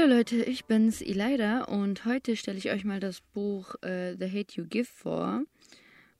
Hallo 0.00 0.14
Leute, 0.14 0.42
ich 0.44 0.64
bin's 0.64 1.02
Elida 1.02 1.64
und 1.64 2.06
heute 2.06 2.34
stelle 2.34 2.56
ich 2.56 2.70
euch 2.70 2.84
mal 2.84 3.00
das 3.00 3.20
Buch 3.20 3.74
äh, 3.82 4.16
The 4.18 4.28
Hate 4.28 4.54
You 4.54 4.64
Give 4.64 4.86
vor. 4.86 5.42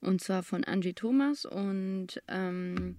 Und 0.01 0.21
zwar 0.21 0.43
von 0.43 0.63
Angie 0.63 0.93
Thomas. 0.93 1.45
Und 1.45 2.21
ähm, 2.27 2.95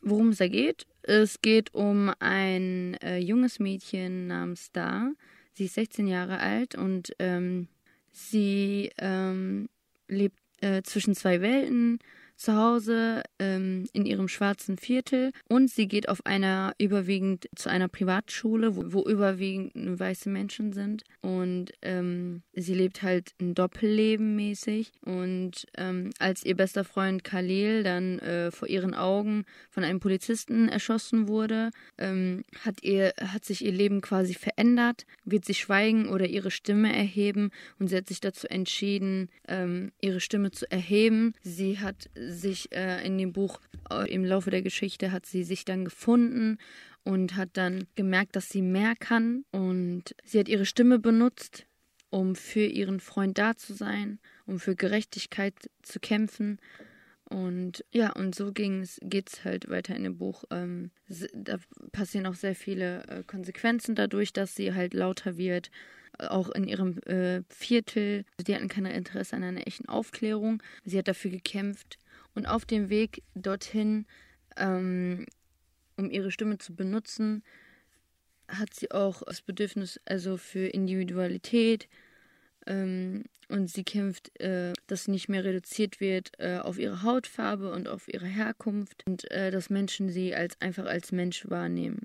worum 0.00 0.28
es 0.28 0.38
da 0.38 0.46
geht? 0.46 0.86
Es 1.02 1.40
geht 1.42 1.74
um 1.74 2.12
ein 2.20 2.94
äh, 3.02 3.18
junges 3.18 3.58
Mädchen 3.58 4.28
namens 4.28 4.66
Star. 4.66 5.12
Sie 5.52 5.64
ist 5.64 5.74
16 5.74 6.06
Jahre 6.06 6.38
alt 6.38 6.76
und 6.76 7.12
ähm, 7.18 7.66
sie 8.12 8.90
ähm, 8.98 9.68
lebt 10.06 10.38
äh, 10.60 10.82
zwischen 10.82 11.16
zwei 11.16 11.40
Welten 11.40 11.98
zu 12.36 12.54
Hause 12.56 13.22
ähm, 13.38 13.86
in 13.92 14.06
ihrem 14.06 14.28
schwarzen 14.28 14.76
Viertel 14.76 15.30
und 15.48 15.70
sie 15.70 15.88
geht 15.88 16.08
auf 16.08 16.26
einer 16.26 16.74
überwiegend 16.78 17.48
zu 17.54 17.68
einer 17.68 17.88
Privatschule, 17.88 18.76
wo, 18.76 18.92
wo 18.92 19.08
überwiegend 19.08 19.98
weiße 19.98 20.28
Menschen 20.28 20.72
sind 20.72 21.04
und 21.20 21.72
ähm, 21.82 22.42
sie 22.52 22.74
lebt 22.74 23.02
halt 23.02 23.32
ein 23.40 23.54
Doppelleben 23.54 24.36
mäßig 24.36 24.92
und 25.04 25.66
ähm, 25.76 26.10
als 26.18 26.44
ihr 26.44 26.56
bester 26.56 26.84
Freund 26.84 27.24
Khalil 27.24 27.82
dann 27.82 28.18
äh, 28.18 28.50
vor 28.50 28.68
ihren 28.68 28.94
Augen 28.94 29.44
von 29.70 29.84
einem 29.84 30.00
Polizisten 30.00 30.68
erschossen 30.68 31.28
wurde, 31.28 31.70
ähm, 31.98 32.44
hat 32.64 32.82
ihr 32.82 33.14
hat 33.20 33.44
sich 33.44 33.64
ihr 33.64 33.72
Leben 33.72 34.00
quasi 34.00 34.34
verändert, 34.34 35.06
wird 35.24 35.44
sie 35.44 35.54
schweigen 35.54 36.08
oder 36.08 36.26
ihre 36.26 36.50
Stimme 36.50 36.94
erheben 36.94 37.50
und 37.78 37.88
sie 37.88 37.96
hat 37.96 38.08
sich 38.08 38.20
dazu 38.20 38.48
entschieden, 38.48 39.28
ähm, 39.48 39.92
ihre 40.00 40.20
Stimme 40.20 40.50
zu 40.50 40.70
erheben. 40.70 41.34
Sie 41.42 41.78
hat 41.78 42.10
sich 42.28 42.72
äh, 42.72 43.04
in 43.06 43.18
dem 43.18 43.32
Buch 43.32 43.60
äh, 43.90 44.12
im 44.12 44.24
Laufe 44.24 44.50
der 44.50 44.62
Geschichte 44.62 45.12
hat 45.12 45.26
sie 45.26 45.44
sich 45.44 45.64
dann 45.64 45.84
gefunden 45.84 46.58
und 47.04 47.36
hat 47.36 47.50
dann 47.54 47.86
gemerkt, 47.94 48.36
dass 48.36 48.48
sie 48.48 48.62
mehr 48.62 48.94
kann 48.98 49.44
und 49.50 50.14
sie 50.24 50.38
hat 50.38 50.48
ihre 50.48 50.66
Stimme 50.66 50.98
benutzt, 50.98 51.66
um 52.10 52.34
für 52.34 52.64
ihren 52.64 53.00
Freund 53.00 53.38
da 53.38 53.56
zu 53.56 53.74
sein, 53.74 54.18
um 54.46 54.58
für 54.58 54.74
Gerechtigkeit 54.74 55.54
zu 55.82 56.00
kämpfen. 56.00 56.58
Und 57.28 57.84
ja, 57.90 58.12
und 58.12 58.34
so 58.34 58.52
geht 58.52 59.28
es 59.28 59.44
halt 59.44 59.68
weiter 59.68 59.96
in 59.96 60.04
dem 60.04 60.18
Buch. 60.18 60.44
Ähm, 60.50 60.90
da 61.32 61.58
passieren 61.90 62.26
auch 62.26 62.34
sehr 62.34 62.54
viele 62.54 63.02
äh, 63.08 63.22
Konsequenzen 63.24 63.94
dadurch, 63.94 64.32
dass 64.32 64.54
sie 64.54 64.74
halt 64.74 64.94
lauter 64.94 65.36
wird. 65.36 65.70
Auch 66.18 66.50
in 66.50 66.68
ihrem 66.68 66.98
äh, 67.06 67.42
Viertel. 67.48 68.24
Sie 68.46 68.54
hatten 68.54 68.68
kein 68.68 68.86
Interesse 68.86 69.34
an 69.34 69.42
einer 69.42 69.66
echten 69.66 69.88
Aufklärung. 69.88 70.62
Sie 70.84 70.96
hat 70.96 71.08
dafür 71.08 71.32
gekämpft, 71.32 71.98
und 72.34 72.46
auf 72.46 72.64
dem 72.64 72.88
Weg 72.88 73.22
dorthin, 73.34 74.06
ähm, 74.56 75.26
um 75.96 76.10
ihre 76.10 76.30
Stimme 76.30 76.58
zu 76.58 76.74
benutzen, 76.74 77.42
hat 78.48 78.74
sie 78.74 78.90
auch 78.90 79.22
das 79.22 79.42
Bedürfnis 79.42 80.00
also 80.04 80.36
für 80.36 80.66
Individualität 80.66 81.88
ähm, 82.66 83.24
und 83.48 83.70
sie 83.70 83.84
kämpft, 83.84 84.38
äh, 84.40 84.72
dass 84.86 85.04
sie 85.04 85.10
nicht 85.10 85.28
mehr 85.28 85.44
reduziert 85.44 86.00
wird 86.00 86.32
äh, 86.38 86.58
auf 86.58 86.78
ihre 86.78 87.02
Hautfarbe 87.02 87.72
und 87.72 87.88
auf 87.88 88.08
ihre 88.08 88.26
Herkunft 88.26 89.02
und 89.06 89.30
äh, 89.30 89.50
dass 89.50 89.70
Menschen 89.70 90.08
sie 90.08 90.34
als 90.34 90.60
einfach 90.60 90.86
als 90.86 91.12
Mensch 91.12 91.48
wahrnehmen. 91.48 92.02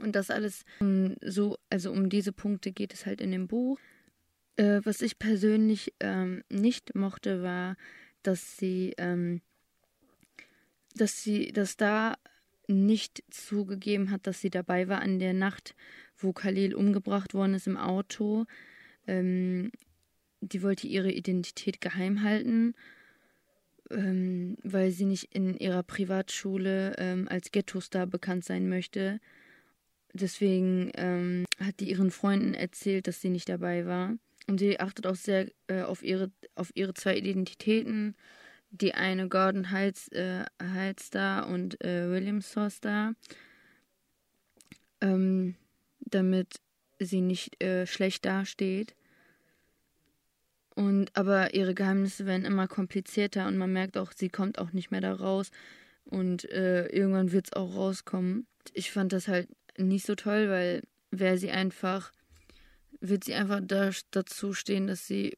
Und 0.00 0.14
das 0.14 0.30
alles 0.30 0.64
um, 0.80 1.16
so, 1.22 1.58
also 1.70 1.90
um 1.90 2.08
diese 2.08 2.32
Punkte 2.32 2.72
geht 2.72 2.92
es 2.92 3.06
halt 3.06 3.20
in 3.20 3.32
dem 3.32 3.48
Buch. 3.48 3.78
Äh, 4.56 4.80
was 4.84 5.02
ich 5.02 5.18
persönlich 5.18 5.94
ähm, 6.00 6.42
nicht 6.48 6.94
mochte, 6.94 7.42
war, 7.42 7.76
dass 8.26 8.56
sie, 8.56 8.94
ähm, 8.98 9.40
dass 10.94 11.22
sie, 11.22 11.52
dass 11.52 11.76
da 11.76 12.16
nicht 12.68 13.22
zugegeben 13.30 14.10
hat, 14.10 14.26
dass 14.26 14.40
sie 14.40 14.50
dabei 14.50 14.88
war 14.88 15.00
an 15.00 15.18
der 15.18 15.32
Nacht, 15.32 15.74
wo 16.18 16.32
Khalil 16.32 16.74
umgebracht 16.74 17.34
worden 17.34 17.54
ist 17.54 17.66
im 17.66 17.76
Auto. 17.76 18.46
Ähm, 19.06 19.70
die 20.40 20.62
wollte 20.62 20.86
ihre 20.86 21.12
Identität 21.12 21.80
geheim 21.80 22.22
halten, 22.22 22.74
ähm, 23.90 24.56
weil 24.62 24.90
sie 24.90 25.04
nicht 25.04 25.34
in 25.34 25.56
ihrer 25.56 25.82
Privatschule 25.82 26.94
ähm, 26.98 27.28
als 27.28 27.52
Ghetto-Star 27.52 28.06
bekannt 28.06 28.44
sein 28.44 28.68
möchte. 28.68 29.20
Deswegen 30.12 30.90
ähm, 30.94 31.44
hat 31.60 31.80
die 31.80 31.90
ihren 31.90 32.10
Freunden 32.10 32.54
erzählt, 32.54 33.06
dass 33.06 33.20
sie 33.20 33.30
nicht 33.30 33.48
dabei 33.48 33.86
war. 33.86 34.16
Und 34.46 34.58
sie 34.58 34.78
achtet 34.78 35.06
auch 35.06 35.16
sehr 35.16 35.50
äh, 35.66 35.82
auf, 35.82 36.02
ihre, 36.02 36.30
auf 36.54 36.70
ihre 36.74 36.94
zwei 36.94 37.16
Identitäten. 37.16 38.14
Die 38.70 38.94
eine 38.94 39.28
Gordon 39.28 39.70
Heights, 39.70 40.08
äh, 40.08 40.44
da 41.10 41.40
und 41.40 41.82
äh, 41.84 42.10
William 42.10 42.40
da. 42.80 43.12
Ähm, 45.00 45.56
damit 46.00 46.60
sie 46.98 47.20
nicht 47.20 47.62
äh, 47.62 47.86
schlecht 47.86 48.24
dasteht. 48.24 48.94
Und 50.74 51.16
aber 51.16 51.54
ihre 51.54 51.74
Geheimnisse 51.74 52.26
werden 52.26 52.44
immer 52.44 52.68
komplizierter 52.68 53.46
und 53.48 53.56
man 53.56 53.72
merkt 53.72 53.96
auch, 53.96 54.12
sie 54.12 54.28
kommt 54.28 54.58
auch 54.58 54.72
nicht 54.72 54.90
mehr 54.90 55.00
da 55.00 55.14
raus. 55.14 55.50
Und 56.04 56.44
äh, 56.50 56.86
irgendwann 56.88 57.32
wird 57.32 57.46
es 57.46 57.52
auch 57.54 57.74
rauskommen. 57.74 58.46
Ich 58.74 58.92
fand 58.92 59.12
das 59.12 59.26
halt 59.26 59.48
nicht 59.78 60.06
so 60.06 60.14
toll, 60.14 60.48
weil 60.50 60.82
wäre 61.10 61.38
sie 61.38 61.50
einfach 61.50 62.12
wird 63.08 63.24
sie 63.24 63.34
einfach 63.34 63.60
da, 63.62 63.90
dazu 64.10 64.52
stehen, 64.52 64.86
dass 64.86 65.06
sie 65.06 65.36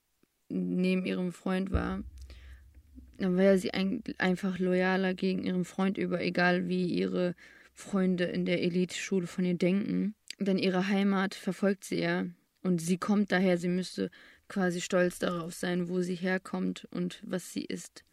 neben 0.48 1.04
ihrem 1.04 1.32
Freund 1.32 1.70
war. 1.70 2.02
Dann 3.18 3.36
wäre 3.36 3.58
sie 3.58 3.72
ein, 3.74 4.02
einfach 4.18 4.58
loyaler 4.58 5.14
gegen 5.14 5.42
ihren 5.44 5.64
Freund 5.64 5.98
über, 5.98 6.20
egal 6.20 6.68
wie 6.68 6.86
ihre 6.86 7.34
Freunde 7.74 8.24
in 8.24 8.44
der 8.44 8.62
Elite-Schule 8.62 9.26
von 9.26 9.44
ihr 9.44 9.56
denken. 9.56 10.14
Denn 10.38 10.58
ihre 10.58 10.88
Heimat 10.88 11.34
verfolgt 11.34 11.84
sie 11.84 12.00
ja. 12.00 12.26
Und 12.62 12.80
sie 12.80 12.98
kommt 12.98 13.32
daher, 13.32 13.58
sie 13.58 13.68
müsste 13.68 14.10
quasi 14.48 14.80
stolz 14.80 15.18
darauf 15.18 15.54
sein, 15.54 15.88
wo 15.88 16.00
sie 16.00 16.14
herkommt 16.14 16.86
und 16.90 17.22
was 17.24 17.52
sie 17.52 17.64
ist. 17.64 18.04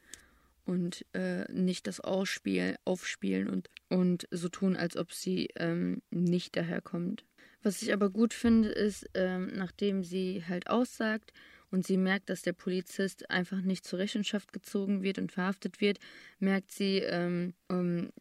Und 0.65 1.05
äh, 1.13 1.51
nicht 1.51 1.87
das 1.87 1.99
Ausspiel, 1.99 2.75
aufspielen 2.85 3.47
und, 3.47 3.69
und 3.89 4.27
so 4.31 4.49
tun, 4.49 4.75
als 4.75 4.97
ob 4.97 5.13
sie 5.13 5.49
ähm, 5.55 6.01
nicht 6.09 6.55
daherkommt. 6.55 7.23
Was 7.65 7.81
ich 7.81 7.91
aber 7.91 8.11
gut 8.11 8.35
finde, 8.35 8.69
ist, 8.69 9.09
ähm, 9.15 9.51
nachdem 9.55 10.03
sie 10.03 10.43
halt 10.47 10.69
aussagt 10.69 11.33
und 11.71 11.83
sie 11.83 11.97
merkt, 11.97 12.29
dass 12.29 12.43
der 12.43 12.53
Polizist 12.53 13.31
einfach 13.31 13.59
nicht 13.59 13.85
zur 13.85 13.97
Rechenschaft 13.97 14.53
gezogen 14.53 15.01
wird 15.01 15.17
und 15.17 15.31
verhaftet 15.31 15.81
wird, 15.81 15.97
merkt 16.37 16.71
sie, 16.71 16.99
ähm, 16.99 17.55
ähm, 17.71 18.11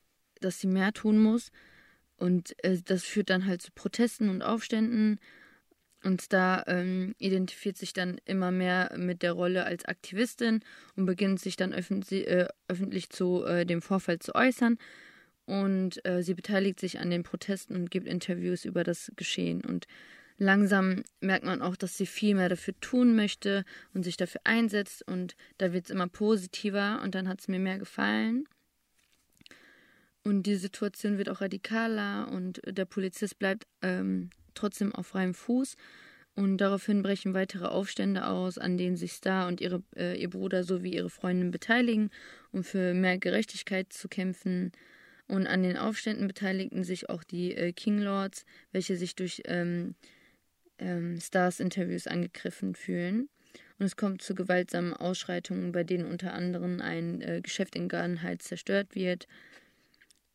dass 0.41 0.61
sie 0.61 0.67
mehr 0.67 0.95
tun 0.95 1.19
muss. 1.19 1.51
Und 2.17 2.55
äh, 2.65 2.81
das 2.83 3.05
führt 3.05 3.29
dann 3.29 3.45
halt 3.45 3.61
zu 3.61 3.71
Protesten 3.75 4.31
und 4.31 4.41
Aufständen. 4.41 5.21
Und 6.03 6.33
da 6.33 6.65
ähm, 6.67 7.15
identifiziert 7.19 7.77
sich 7.77 7.93
dann 7.93 8.17
immer 8.25 8.51
mehr 8.51 8.95
mit 8.97 9.23
der 9.23 9.33
Rolle 9.33 9.67
als 9.67 9.85
Aktivistin 9.85 10.61
und 10.97 11.05
beginnt 11.05 11.39
sich 11.39 11.57
dann 11.57 11.75
öffentlich, 11.75 12.27
äh, 12.29 12.49
öffentlich 12.67 13.11
zu 13.11 13.45
äh, 13.45 13.67
dem 13.67 13.83
Vorfall 13.83 14.21
zu 14.21 14.35
äußern 14.35 14.79
und 15.47 16.05
äh, 16.07 16.23
sie 16.23 16.35
beteiligt 16.35 16.81
sich 16.81 16.99
an 17.01 17.11
den 17.11 17.23
Protesten 17.23 17.77
und 17.77 17.91
gibt 17.91 18.07
Interviews 18.07 18.65
über 18.65 18.85
das 18.85 19.13
Geschehen. 19.17 19.63
Und 19.63 19.87
langsam 20.39 21.03
merkt 21.21 21.45
man 21.45 21.63
auch, 21.63 21.77
dass 21.77 21.97
sie 21.97 22.07
viel 22.07 22.35
mehr 22.35 22.49
dafür 22.49 22.75
tun 22.81 23.15
möchte 23.15 23.65
und 23.93 24.05
sich 24.05 24.17
dafür 24.17 24.41
einsetzt 24.45 25.07
und 25.07 25.37
da 25.59 25.73
wird 25.73 25.87
es 25.87 25.91
immer 25.91 26.09
positiver 26.09 27.01
und 27.03 27.15
dann 27.15 27.29
hat 27.29 27.41
es 27.41 27.49
mir 27.49 27.59
mehr 27.59 27.79
gefallen. 27.79 28.47
Und 30.23 30.45
die 30.45 30.57
Situation 30.57 31.19
wird 31.19 31.29
auch 31.29 31.43
radikaler 31.43 32.29
und 32.33 32.63
der 32.67 32.87
Polizist 32.87 33.39
bleibt 33.39 33.67
ähm, 33.83 34.31
trotzdem 34.55 34.95
auf 34.95 35.09
freiem 35.09 35.35
Fuß. 35.35 35.77
Und 36.37 36.59
daraufhin 36.59 37.03
brechen 37.03 37.35
weitere 37.35 37.67
Aufstände 37.67 38.27
aus, 38.27 38.59
an 38.59 38.77
denen 38.77 38.97
sich 38.97 39.13
Star 39.13 39.47
und 39.47 39.61
ihre, 39.61 39.83
äh, 39.95 40.21
ihr 40.21 40.31
Bruder 40.31 40.65
sowie 40.65 40.95
ihre 40.95 41.11
Freundin 41.11 41.53
beteiligen, 41.53 42.11
um 42.51 42.65
für 42.65 42.93
mehr 42.93 43.19
Gerechtigkeit 43.19 43.93
zu 43.93 44.09
kämpfen. 44.09 44.73
Und 45.27 45.47
an 45.47 45.63
den 45.63 45.77
Aufständen 45.77 46.27
beteiligten 46.27 46.85
sich 46.85 47.09
auch 47.09 47.25
die 47.25 47.55
äh, 47.55 47.73
King 47.73 47.99
Lords, 47.99 48.45
welche 48.73 48.97
sich 48.97 49.17
durch 49.17 49.43
ähm, 49.47 49.95
ähm, 50.79 51.19
Stars-Interviews 51.21 52.07
angegriffen 52.07 52.75
fühlen. 52.75 53.29
Und 53.79 53.87
es 53.87 53.97
kommt 53.97 54.23
zu 54.23 54.35
gewaltsamen 54.35 54.93
Ausschreitungen, 54.93 55.73
bei 55.73 55.83
denen 55.83 56.07
unter 56.07 56.35
anderem 56.35 56.81
ein 56.81 57.21
äh, 57.23 57.41
Geschäft 57.43 57.75
in 57.75 57.89
Garden 57.89 58.23
Heights 58.23 58.47
zerstört 58.47 58.95
wird. 58.95 59.27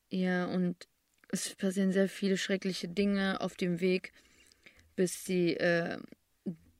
Ja, 0.09 0.45
und 0.45 0.87
es 1.29 1.55
passieren 1.55 1.91
sehr 1.91 2.09
viele 2.09 2.37
schreckliche 2.37 2.87
Dinge 2.87 3.39
auf 3.41 3.55
dem 3.55 3.79
Weg, 3.79 4.11
bis 4.95 5.23
sie 5.23 5.55
äh, 5.55 5.99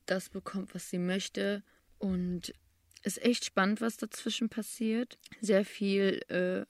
das 0.05 0.29
bekommt, 0.29 0.73
was 0.73 0.89
sie 0.89 0.97
möchte. 0.97 1.63
Und 1.99 2.53
ist 3.03 3.21
echt 3.23 3.45
spannend, 3.45 3.81
was 3.81 3.97
dazwischen 3.97 4.49
passiert. 4.49 5.17
Sehr 5.41 5.65
viel, 5.65 6.21
äh, 6.29 6.65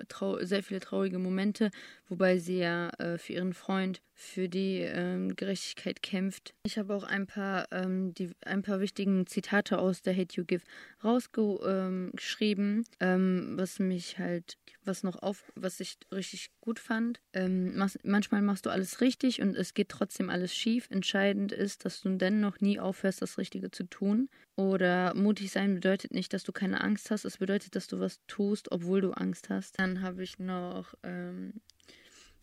sehr 0.45 0.63
viele 0.63 0.79
traurige 0.79 1.19
Momente, 1.19 1.71
wobei 2.07 2.37
sie 2.37 2.59
ja 2.59 2.89
äh, 2.99 3.17
für 3.17 3.33
ihren 3.33 3.53
Freund 3.53 4.01
für 4.19 4.49
die 4.49 4.79
ähm, 4.79 5.33
Gerechtigkeit 5.37 6.03
kämpft. 6.03 6.53
Ich 6.63 6.77
habe 6.77 6.93
auch 6.93 7.03
ein 7.03 7.25
paar, 7.25 7.67
ähm, 7.71 8.13
die, 8.13 8.31
ein 8.41 8.63
paar 8.63 8.81
wichtigen 8.81 9.25
Zitate 9.25 9.79
aus 9.79 10.01
der 10.01 10.13
Hate 10.13 10.35
You 10.35 10.43
Give 10.43 10.61
rausgeschrieben, 11.05 12.83
ähm, 12.99 13.53
was 13.55 13.79
mich 13.79 14.19
halt, 14.19 14.57
was 14.83 15.03
noch 15.03 15.23
auf, 15.23 15.49
was 15.55 15.79
ich 15.79 15.97
richtig 16.11 16.51
gut 16.59 16.79
fand. 16.79 17.21
Ähm, 17.31 17.81
manchmal 18.03 18.41
machst 18.41 18.65
du 18.65 18.69
alles 18.69 18.99
richtig 18.99 19.41
und 19.41 19.55
es 19.55 19.73
geht 19.73 19.87
trotzdem 19.87 20.29
alles 20.29 20.53
schief. 20.53 20.87
Entscheidend 20.91 21.53
ist, 21.53 21.85
dass 21.85 22.01
du 22.01 22.09
dennoch 22.09 22.59
nie 22.59 22.77
aufhörst, 22.77 23.21
das 23.21 23.37
Richtige 23.37 23.71
zu 23.71 23.85
tun. 23.85 24.29
Oder 24.57 25.13
mutig 25.15 25.49
sein 25.49 25.75
bedeutet 25.75 26.11
nicht, 26.11 26.33
dass 26.33 26.43
du 26.43 26.51
keine 26.51 26.81
Angst 26.81 27.09
hast. 27.09 27.23
Es 27.23 27.37
bedeutet, 27.37 27.73
dass 27.77 27.87
du 27.87 28.01
was 28.01 28.19
tust, 28.27 28.69
obwohl 28.73 28.99
du 28.99 29.11
Angst 29.11 29.49
hast. 29.49 29.79
Dann 29.79 30.01
habe 30.01 30.23
ich 30.23 30.39
noch 30.39 30.93
ähm, 31.03 31.61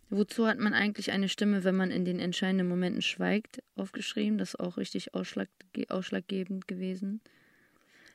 Wozu 0.08 0.46
hat 0.46 0.58
man 0.58 0.72
eigentlich 0.72 1.10
eine 1.10 1.28
Stimme, 1.28 1.64
wenn 1.64 1.74
man 1.74 1.90
in 1.90 2.04
den 2.04 2.20
entscheidenden 2.20 2.68
Momenten 2.68 3.02
schweigt? 3.02 3.62
Aufgeschrieben, 3.74 4.38
das 4.38 4.50
ist 4.50 4.60
auch 4.60 4.76
richtig 4.76 5.14
ausschlag, 5.14 5.48
ausschlaggebend 5.88 6.68
gewesen. 6.68 7.20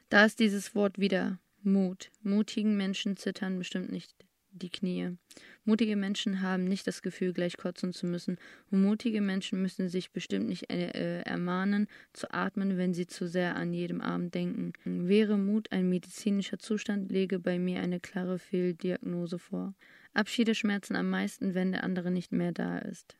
Da 0.10 0.26
ist 0.26 0.40
dieses 0.40 0.74
Wort 0.74 1.00
wieder 1.00 1.40
Mut. 1.64 2.12
Mutigen 2.24 2.78
Menschen 2.78 3.18
zittern 3.18 3.58
bestimmt 3.58 3.92
nicht 3.92 4.14
die 4.52 4.70
Knie. 4.70 5.18
Mutige 5.64 5.96
Menschen 5.96 6.42
haben 6.42 6.66
nicht 6.66 6.88
das 6.88 7.02
Gefühl, 7.02 7.34
gleich 7.34 7.58
kotzen 7.58 7.94
zu 7.94 8.06
müssen. 8.06 8.38
Und 8.70 8.82
mutige 8.82 9.22
Menschen 9.22 9.62
müssen 9.62 9.90
sich 9.90 10.12
bestimmt 10.12 10.48
nicht 10.48 10.70
äh, 10.70 11.22
ermahnen, 11.22 11.88
zu 12.14 12.34
atmen, 12.34 12.78
wenn 12.78 12.94
sie 12.94 13.08
zu 13.08 13.28
sehr 13.28 13.56
an 13.56 13.74
jedem 13.74 14.02
Abend 14.02 14.34
denken. 14.34 14.74
Wäre 14.84 15.38
Mut 15.38 15.72
ein 15.72 15.90
medizinischer 15.90 16.60
Zustand, 16.60 17.12
lege 17.12 17.40
bei 17.40 17.60
mir 17.60 17.82
eine 17.82 18.00
klare 18.00 18.40
Fehldiagnose 18.40 19.40
vor. 19.40 19.74
Abschiede 20.14 20.56
schmerzen 20.56 20.96
am 20.96 21.10
meisten, 21.10 21.54
wenn 21.54 21.72
der 21.72 21.84
andere 21.84 22.12
nicht 22.12 22.32
mehr 22.32 22.52
da 22.52 22.78
ist. 22.80 23.18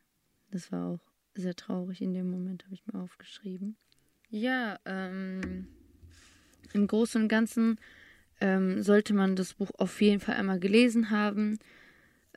Das 0.50 0.70
war 0.70 0.88
auch 0.88 1.12
sehr 1.34 1.54
traurig 1.54 2.02
in 2.02 2.12
dem 2.12 2.30
Moment, 2.30 2.64
habe 2.64 2.74
ich 2.74 2.86
mir 2.86 3.00
aufgeschrieben. 3.00 3.76
Ja, 4.28 4.78
ähm, 4.84 5.68
im 6.72 6.86
Großen 6.86 7.22
und 7.22 7.28
Ganzen 7.28 7.78
ähm, 8.40 8.82
sollte 8.82 9.14
man 9.14 9.36
das 9.36 9.54
Buch 9.54 9.70
auf 9.78 10.00
jeden 10.00 10.20
Fall 10.20 10.36
einmal 10.36 10.58
gelesen 10.58 11.10
haben. 11.10 11.58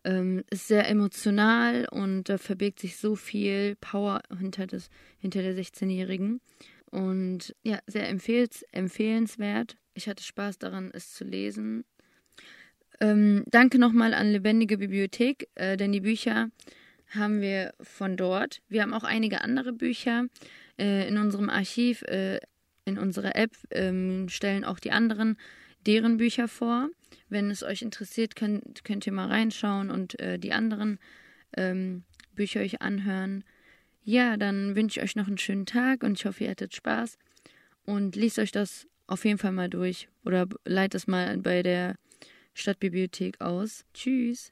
Ähm, 0.04 0.44
ist 0.52 0.68
sehr 0.68 0.88
emotional 0.88 1.88
und 1.90 2.30
da 2.30 2.38
verbirgt 2.38 2.80
sich 2.80 2.98
so 2.98 3.16
viel 3.16 3.76
Power 3.78 4.22
hinter, 4.38 4.68
des, 4.68 4.90
hinter 5.18 5.42
der 5.42 5.56
16-Jährigen. 5.56 6.42
Und 6.92 7.56
ja, 7.64 7.80
sehr 7.88 8.08
empfehlens, 8.08 8.64
empfehlenswert. 8.72 9.78
Ich 9.96 10.08
hatte 10.08 10.24
Spaß 10.24 10.60
daran, 10.60 10.92
es 10.94 11.12
zu 11.12 11.24
lesen. 11.24 11.86
Ähm, 13.02 13.44
danke 13.48 13.80
nochmal 13.80 14.14
an 14.14 14.32
Lebendige 14.32 14.78
Bibliothek, 14.78 15.50
äh, 15.56 15.78
denn 15.78 15.92
die 15.92 16.02
Bücher 16.02 16.50
haben 17.10 17.42
wir 17.42 17.74
von 17.82 18.18
dort. 18.18 18.62
Wir 18.70 18.82
haben 18.82 18.94
auch 18.94 19.04
einige 19.04 19.42
andere 19.42 19.74
Bücher 19.74 20.26
äh, 20.78 21.08
in 21.08 21.18
unserem 21.18 21.50
Archiv, 21.50 22.02
äh, 22.04 22.40
in 22.86 22.98
unserer 22.98 23.36
App, 23.36 23.52
ähm, 23.72 24.28
stellen 24.30 24.64
auch 24.64 24.80
die 24.80 24.92
anderen 24.92 25.38
deren 25.86 26.18
Bücher 26.18 26.48
vor. 26.48 26.90
Wenn 27.30 27.50
es 27.50 27.64
euch 27.64 27.82
interessiert, 27.82 28.36
könnt, 28.36 28.84
könnt 28.84 29.06
ihr 29.08 29.14
mal 29.14 29.28
reinschauen 29.28 29.90
und 29.90 30.20
äh, 30.20 30.38
die 30.38 30.54
anderen 30.54 31.00
ähm, 31.58 32.04
Bücher 32.34 32.62
euch 32.62 32.82
anhören. 32.82 33.44
Ja, 34.04 34.38
dann 34.38 34.76
wünsche 34.76 35.00
ich 35.00 35.04
euch 35.04 35.16
noch 35.16 35.28
einen 35.28 35.38
schönen 35.38 35.66
Tag 35.66 36.04
und 36.04 36.20
ich 36.20 36.26
hoffe, 36.26 36.44
ihr 36.44 36.52
hattet 36.52 36.76
Spaß. 36.76 37.18
Und 37.86 38.16
liest 38.16 38.40
euch 38.40 38.52
das 38.52 38.88
auf 39.08 39.26
jeden 39.26 39.38
Fall 39.38 39.52
mal 39.52 39.70
durch 39.70 40.08
oder 40.24 40.48
leitet 40.66 41.02
es 41.02 41.08
mal 41.08 41.38
bei 41.38 41.62
der 41.62 41.96
Stadtbibliothek 42.56 43.40
aus. 43.42 43.86
Tschüss. 43.94 44.52